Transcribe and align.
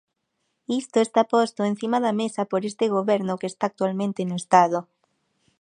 Isto 0.81 0.97
está 1.01 1.21
posto 1.33 1.61
encima 1.71 1.97
da 2.05 2.13
mesa 2.21 2.43
por 2.51 2.61
este 2.69 2.85
goberno 2.95 3.39
que 3.39 3.49
está 3.51 3.63
actualmente 3.67 4.21
no 4.25 4.35
Estado. 4.43 4.79